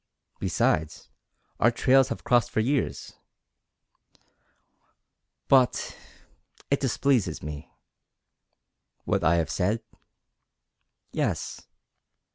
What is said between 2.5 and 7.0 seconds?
years." "But it